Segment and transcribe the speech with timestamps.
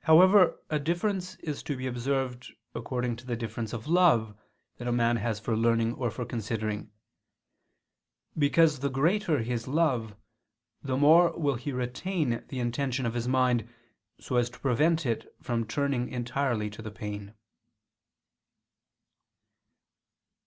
[0.00, 4.36] However a difference is to be observed according to the difference of love
[4.76, 6.92] that a man has for learning or for considering:
[8.36, 10.16] because the greater his love,
[10.82, 13.66] the more will he retain the intention of his mind
[14.20, 17.32] so as to prevent it from turning entirely to the pain.